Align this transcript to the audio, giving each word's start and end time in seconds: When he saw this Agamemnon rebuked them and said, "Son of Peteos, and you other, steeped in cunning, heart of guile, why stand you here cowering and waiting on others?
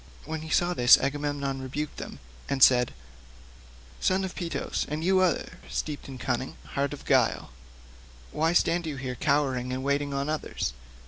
When 0.25 0.41
he 0.41 0.49
saw 0.49 0.73
this 0.73 0.97
Agamemnon 0.97 1.61
rebuked 1.61 1.97
them 1.97 2.17
and 2.49 2.63
said, 2.63 2.91
"Son 3.99 4.23
of 4.23 4.33
Peteos, 4.33 4.83
and 4.89 5.03
you 5.03 5.19
other, 5.19 5.59
steeped 5.69 6.07
in 6.07 6.17
cunning, 6.17 6.57
heart 6.73 6.91
of 6.91 7.05
guile, 7.05 7.51
why 8.31 8.53
stand 8.53 8.87
you 8.87 8.95
here 8.95 9.13
cowering 9.13 9.71
and 9.71 9.83
waiting 9.83 10.11
on 10.11 10.27
others? 10.27 10.73